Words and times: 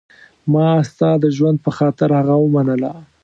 ما 0.51 0.67
ستا 0.91 1.09
د 1.23 1.25
ژوند 1.37 1.57
په 1.65 1.71
خاطر 1.77 2.09
هغه 2.19 2.35
ومنله. 2.39 2.91